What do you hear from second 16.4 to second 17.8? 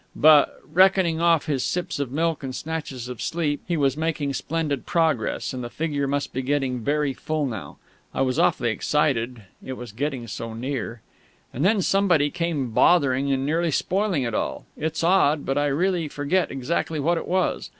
exactly what it was.